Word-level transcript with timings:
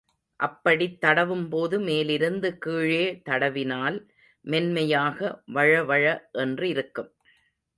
அப்படித் 0.39 0.95
தடவும்போது 1.01 1.79
மேலிருந்து 1.79 2.57
கீழே 2.57 3.21
தடவினால் 3.29 3.99
மென்மையாக 4.45 5.19
வழவழ 5.53 6.03
என்றிருக்கும். 6.37 7.11